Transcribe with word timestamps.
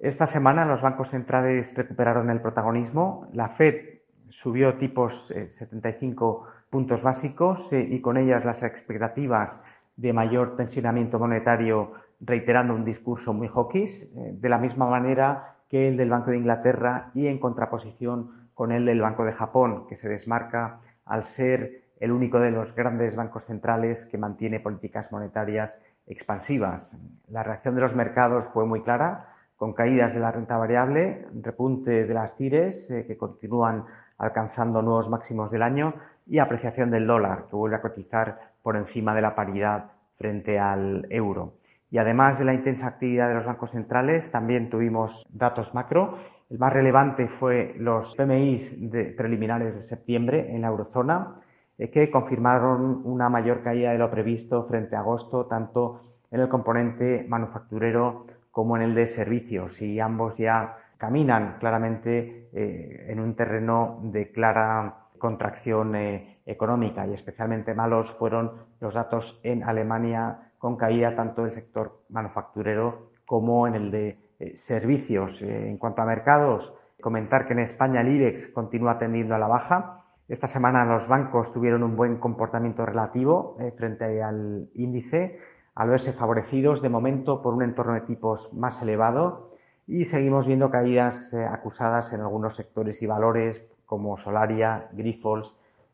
Esta 0.00 0.24
semana 0.24 0.64
los 0.64 0.80
bancos 0.80 1.10
centrales 1.10 1.74
recuperaron 1.74 2.30
el 2.30 2.40
protagonismo. 2.40 3.28
La 3.34 3.50
Fed 3.50 3.98
subió 4.30 4.76
tipos 4.78 5.28
75 5.28 6.46
eh, 6.48 6.62
puntos 6.70 7.02
básicos 7.02 7.70
eh, 7.70 7.86
y 7.90 8.00
con 8.00 8.16
ellas 8.16 8.42
las 8.46 8.62
expectativas 8.62 9.60
de 9.96 10.14
mayor 10.14 10.56
tensionamiento 10.56 11.18
monetario, 11.18 11.92
reiterando 12.18 12.74
un 12.74 12.86
discurso 12.86 13.34
muy 13.34 13.48
hawkish, 13.48 14.04
eh, 14.04 14.32
de 14.40 14.48
la 14.48 14.56
misma 14.56 14.88
manera 14.88 15.56
que 15.68 15.88
el 15.88 15.98
del 15.98 16.08
Banco 16.08 16.30
de 16.30 16.38
Inglaterra 16.38 17.10
y 17.12 17.26
en 17.26 17.38
contraposición 17.38 18.48
con 18.54 18.72
el 18.72 18.86
del 18.86 19.02
Banco 19.02 19.26
de 19.26 19.32
Japón, 19.32 19.86
que 19.86 19.96
se 19.96 20.08
desmarca 20.08 20.80
al 21.04 21.24
ser 21.24 21.82
el 22.00 22.12
único 22.12 22.40
de 22.40 22.52
los 22.52 22.74
grandes 22.74 23.14
bancos 23.14 23.44
centrales 23.44 24.06
que 24.06 24.16
mantiene 24.16 24.60
políticas 24.60 25.12
monetarias 25.12 25.76
expansivas. 26.06 26.90
La 27.28 27.42
reacción 27.42 27.74
de 27.74 27.82
los 27.82 27.94
mercados 27.94 28.46
fue 28.54 28.64
muy 28.64 28.80
clara 28.80 29.26
con 29.60 29.74
caídas 29.74 30.14
de 30.14 30.20
la 30.20 30.32
renta 30.32 30.56
variable, 30.56 31.26
repunte 31.34 32.06
de 32.06 32.14
las 32.14 32.34
tires 32.34 32.90
eh, 32.90 33.04
que 33.06 33.18
continúan 33.18 33.84
alcanzando 34.16 34.80
nuevos 34.80 35.10
máximos 35.10 35.50
del 35.50 35.60
año 35.60 35.92
y 36.26 36.38
apreciación 36.38 36.90
del 36.90 37.06
dólar 37.06 37.44
que 37.50 37.56
vuelve 37.56 37.76
a 37.76 37.82
cotizar 37.82 38.40
por 38.62 38.76
encima 38.76 39.14
de 39.14 39.20
la 39.20 39.34
paridad 39.34 39.90
frente 40.16 40.58
al 40.58 41.06
euro. 41.10 41.52
Y 41.90 41.98
además 41.98 42.38
de 42.38 42.46
la 42.46 42.54
intensa 42.54 42.86
actividad 42.86 43.28
de 43.28 43.34
los 43.34 43.44
bancos 43.44 43.72
centrales, 43.72 44.30
también 44.30 44.70
tuvimos 44.70 45.26
datos 45.28 45.74
macro. 45.74 46.16
El 46.48 46.58
más 46.58 46.72
relevante 46.72 47.28
fue 47.28 47.74
los 47.76 48.16
PMIs 48.16 48.78
preliminares 49.14 49.74
de 49.74 49.82
septiembre 49.82 50.54
en 50.54 50.62
la 50.62 50.68
eurozona, 50.68 51.34
eh, 51.76 51.90
que 51.90 52.10
confirmaron 52.10 53.02
una 53.04 53.28
mayor 53.28 53.62
caída 53.62 53.92
de 53.92 53.98
lo 53.98 54.10
previsto 54.10 54.64
frente 54.64 54.96
a 54.96 55.00
agosto, 55.00 55.44
tanto 55.44 56.00
en 56.30 56.40
el 56.40 56.48
componente 56.48 57.26
manufacturero 57.28 58.24
como 58.60 58.76
en 58.76 58.82
el 58.82 58.94
de 58.94 59.06
servicios 59.06 59.80
y 59.80 60.00
ambos 60.00 60.36
ya 60.36 60.76
caminan 60.98 61.56
claramente 61.60 62.50
eh, 62.52 63.06
en 63.08 63.18
un 63.18 63.34
terreno 63.34 64.00
de 64.02 64.30
clara 64.32 65.06
contracción 65.16 65.96
eh, 65.96 66.42
económica 66.44 67.06
y 67.06 67.14
especialmente 67.14 67.72
malos 67.72 68.14
fueron 68.18 68.52
los 68.78 68.92
datos 68.92 69.40
en 69.44 69.62
Alemania 69.62 70.52
con 70.58 70.76
caída 70.76 71.16
tanto 71.16 71.44
del 71.44 71.54
sector 71.54 72.02
manufacturero 72.10 73.12
como 73.24 73.66
en 73.66 73.76
el 73.76 73.90
de 73.90 74.18
eh, 74.38 74.58
servicios. 74.58 75.40
en 75.40 75.78
cuanto 75.78 76.02
a 76.02 76.04
mercados, 76.04 76.70
comentar 77.00 77.46
que 77.46 77.54
en 77.54 77.60
España 77.60 78.02
el 78.02 78.14
IBEX 78.14 78.48
continúa 78.48 78.98
tendiendo 78.98 79.34
a 79.34 79.38
la 79.38 79.48
baja. 79.48 80.04
Esta 80.28 80.48
semana 80.48 80.84
los 80.84 81.08
bancos 81.08 81.50
tuvieron 81.50 81.82
un 81.82 81.96
buen 81.96 82.18
comportamiento 82.18 82.84
relativo 82.84 83.56
frente 83.78 84.22
al 84.22 84.68
índice 84.74 85.38
al 85.74 85.88
verse 85.88 86.12
favorecidos 86.12 86.82
de 86.82 86.88
momento 86.88 87.42
por 87.42 87.54
un 87.54 87.62
entorno 87.62 87.94
de 87.94 88.02
tipos 88.02 88.52
más 88.52 88.80
elevado 88.82 89.50
y 89.86 90.04
seguimos 90.04 90.46
viendo 90.46 90.70
caídas 90.70 91.32
eh, 91.32 91.44
acusadas 91.44 92.12
en 92.12 92.20
algunos 92.20 92.56
sectores 92.56 93.00
y 93.02 93.06
valores 93.06 93.60
como 93.86 94.16
Solaria, 94.16 94.88
Grifols, 94.92 95.52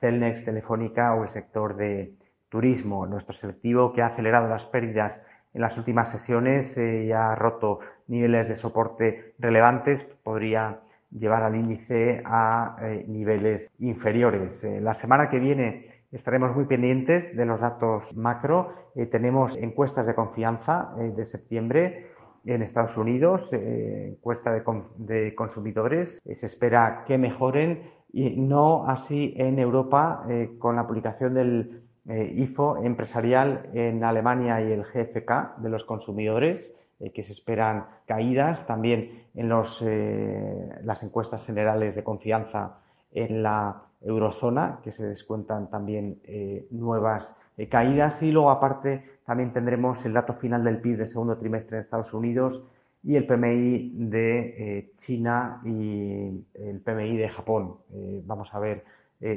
Celnex, 0.00 0.44
Telefónica 0.44 1.14
o 1.14 1.24
el 1.24 1.30
sector 1.30 1.76
de 1.76 2.12
turismo. 2.50 3.06
Nuestro 3.06 3.34
selectivo 3.34 3.92
que 3.92 4.02
ha 4.02 4.08
acelerado 4.08 4.48
las 4.48 4.64
pérdidas 4.64 5.14
en 5.54 5.62
las 5.62 5.76
últimas 5.78 6.10
sesiones 6.10 6.76
eh, 6.76 7.04
y 7.06 7.12
ha 7.12 7.34
roto 7.34 7.80
niveles 8.08 8.48
de 8.48 8.56
soporte 8.56 9.34
relevantes, 9.38 10.04
podría 10.22 10.80
llevar 11.10 11.42
al 11.42 11.56
índice 11.56 12.22
a 12.26 12.76
eh, 12.82 13.04
niveles 13.08 13.70
inferiores. 13.78 14.62
la 14.62 14.94
semana 14.94 15.30
que 15.30 15.38
viene 15.38 15.97
Estaremos 16.10 16.56
muy 16.56 16.64
pendientes 16.64 17.36
de 17.36 17.44
los 17.44 17.60
datos 17.60 18.16
macro. 18.16 18.72
Eh, 18.94 19.04
tenemos 19.06 19.58
encuestas 19.58 20.06
de 20.06 20.14
confianza 20.14 20.94
eh, 20.98 21.12
de 21.14 21.26
septiembre 21.26 22.06
en 22.46 22.62
Estados 22.62 22.96
Unidos, 22.96 23.50
eh, 23.52 24.14
encuesta 24.16 24.50
de, 24.50 25.34
consumidores. 25.34 26.18
se 26.24 26.46
espera 26.46 27.04
que 27.06 27.18
mejoren 27.18 27.90
y 28.10 28.40
no 28.40 28.88
así 28.88 29.34
en 29.36 29.58
Europa 29.58 30.24
con 30.58 30.76
la 30.76 30.86
publicación 30.86 31.34
del 31.34 31.82
IFO 32.06 32.82
empresarial 32.82 33.68
en 33.74 34.02
Alemania 34.02 34.62
y 34.62 34.72
el 34.72 34.84
GFK 34.84 35.58
de 35.58 35.68
los 35.68 35.84
consumidores 35.84 36.72
que 37.12 37.22
se 37.22 37.32
esperan 37.32 37.84
caídas, 38.06 38.66
también 38.66 39.24
en 39.34 39.50
los, 39.50 39.84
las 40.82 41.02
encuestas 41.02 41.44
generales 41.44 41.94
de 41.94 42.02
confianza 42.02 42.78
en 43.12 43.42
la 43.42 43.87
eurozona, 44.00 44.80
que 44.82 44.92
se 44.92 45.04
descuentan 45.04 45.70
también 45.70 46.18
eh, 46.24 46.66
nuevas 46.70 47.34
eh, 47.56 47.68
caídas 47.68 48.22
y 48.22 48.30
luego 48.30 48.50
aparte 48.50 49.04
también 49.24 49.52
tendremos 49.52 50.04
el 50.04 50.12
dato 50.12 50.34
final 50.34 50.64
del 50.64 50.80
PIB 50.80 50.98
del 50.98 51.08
segundo 51.08 51.36
trimestre 51.36 51.76
en 51.76 51.82
Estados 51.82 52.12
Unidos 52.14 52.62
y 53.02 53.16
el 53.16 53.26
PMI 53.26 53.92
de 53.94 54.38
eh, 54.78 54.92
China 54.98 55.60
y 55.64 56.44
el 56.54 56.80
PMI 56.80 57.16
de 57.16 57.28
Japón. 57.28 57.76
vamos 58.24 58.52
a 58.52 58.58
ver 58.58 58.84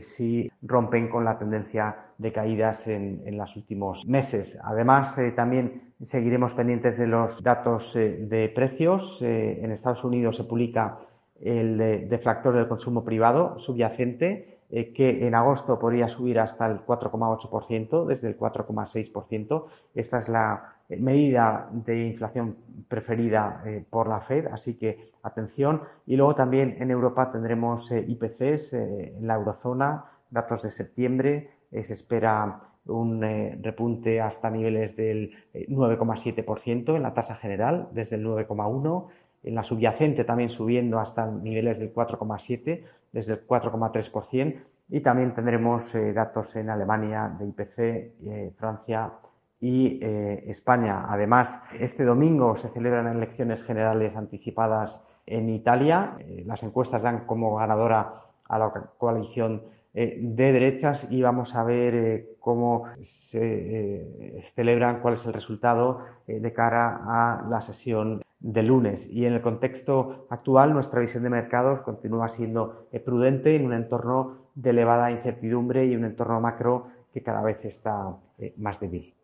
si 0.00 0.50
rompen 0.62 1.08
con 1.08 1.24
la 1.24 1.38
tendencia 1.38 1.96
de 2.18 2.32
caídas 2.32 2.86
en, 2.88 3.22
en 3.26 3.38
los 3.38 3.54
últimos 3.56 4.06
meses. 4.06 4.58
Además, 4.64 5.16
también 5.36 5.92
seguiremos 6.02 6.52
pendientes 6.54 6.98
de 6.98 7.06
los 7.06 7.42
datos 7.42 7.94
de 7.94 8.52
precios. 8.54 9.18
en 9.20 9.70
Estados 9.70 10.02
Unidos 10.02 10.36
se 10.36 10.44
publica 10.44 10.98
el 11.40 12.08
deflactor 12.08 12.54
del 12.54 12.68
consumo 12.68 13.04
privado 13.04 13.58
subyacente, 13.60 14.58
eh, 14.70 14.92
que 14.92 15.26
en 15.26 15.34
agosto 15.34 15.78
podría 15.78 16.08
subir 16.08 16.38
hasta 16.38 16.66
el 16.66 16.80
4,8%, 16.84 18.04
desde 18.04 18.28
el 18.28 18.36
4,6%. 18.36 19.64
Esta 19.94 20.18
es 20.18 20.28
la 20.28 20.74
eh, 20.90 20.98
medida 20.98 21.70
de 21.72 22.08
inflación 22.08 22.56
preferida 22.86 23.62
eh, 23.64 23.82
por 23.88 24.08
la 24.08 24.20
Fed, 24.20 24.46
así 24.48 24.74
que 24.74 25.12
atención. 25.22 25.82
Y 26.04 26.16
luego 26.16 26.34
también 26.34 26.76
en 26.80 26.90
Europa 26.90 27.32
tendremos 27.32 27.90
IPCs 27.90 28.74
en 28.74 29.26
la 29.26 29.36
eurozona, 29.36 30.04
datos 30.30 30.62
de 30.62 30.70
septiembre, 30.70 31.50
se 31.70 31.92
espera 31.92 32.60
un 32.86 33.20
repunte 33.62 34.20
hasta 34.20 34.48
niveles 34.50 34.96
del 34.96 35.32
9,7% 35.54 36.96
en 36.96 37.02
la 37.02 37.12
tasa 37.12 37.34
general, 37.36 37.88
desde 37.92 38.16
el 38.16 38.26
9,1% 38.26 39.08
en 39.42 39.54
la 39.54 39.62
subyacente 39.62 40.24
también 40.24 40.50
subiendo 40.50 40.98
hasta 40.98 41.26
niveles 41.26 41.78
del 41.78 41.92
4,7, 41.94 42.84
desde 43.12 43.32
el 43.34 43.46
4,3%, 43.46 44.62
y 44.90 45.00
también 45.00 45.34
tendremos 45.34 45.94
eh, 45.94 46.12
datos 46.12 46.54
en 46.56 46.70
Alemania 46.70 47.30
de 47.38 47.46
IPC, 47.46 47.78
eh, 47.78 48.52
Francia 48.56 49.12
y 49.60 49.98
eh, 50.02 50.44
España. 50.48 51.06
Además, 51.08 51.54
este 51.78 52.04
domingo 52.04 52.56
se 52.58 52.68
celebran 52.70 53.06
elecciones 53.06 53.62
generales 53.64 54.16
anticipadas 54.16 54.92
en 55.26 55.50
Italia. 55.50 56.16
las 56.46 56.62
encuestas 56.62 57.02
dan 57.02 57.26
como 57.26 57.56
ganadora 57.56 58.22
a 58.48 58.58
la 58.58 58.70
coalición 58.96 59.62
de 59.92 60.52
derechas 60.52 61.06
y 61.10 61.20
vamos 61.20 61.54
a 61.54 61.64
ver 61.64 62.28
cómo 62.40 62.84
se 63.02 64.50
celebran, 64.54 65.00
cuál 65.00 65.14
es 65.14 65.26
el 65.26 65.34
resultado 65.34 66.00
de 66.26 66.52
cara 66.54 67.00
a 67.04 67.46
la 67.50 67.60
sesión 67.60 68.22
de 68.40 68.62
lunes. 68.62 69.06
Y 69.10 69.24
en 69.24 69.32
el 69.34 69.42
contexto 69.42 70.26
actual, 70.30 70.72
nuestra 70.72 71.00
visión 71.00 71.22
de 71.22 71.30
mercados 71.30 71.80
continúa 71.80 72.28
siendo 72.28 72.86
eh, 72.92 73.00
prudente 73.00 73.56
en 73.56 73.66
un 73.66 73.72
entorno 73.72 74.48
de 74.54 74.70
elevada 74.70 75.10
incertidumbre 75.10 75.86
y 75.86 75.96
un 75.96 76.04
entorno 76.04 76.40
macro 76.40 76.88
que 77.12 77.22
cada 77.22 77.42
vez 77.42 77.64
está 77.64 78.16
eh, 78.38 78.54
más 78.56 78.80
débil. 78.80 79.14